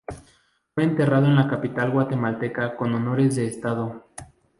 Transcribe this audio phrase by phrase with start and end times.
[0.73, 4.03] Fue enterrado en la capital guatemalteca con honores de estado.